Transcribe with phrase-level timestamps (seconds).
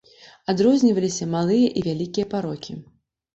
[0.53, 2.79] Адрозніваліся малыя і вялікія парокі.